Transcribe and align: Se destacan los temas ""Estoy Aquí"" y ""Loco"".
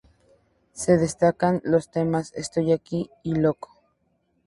Se 0.73 0.97
destacan 0.97 1.61
los 1.63 1.91
temas 1.91 2.31
""Estoy 2.33 2.71
Aquí"" 2.71 3.11
y 3.21 3.35
""Loco"". 3.35 3.79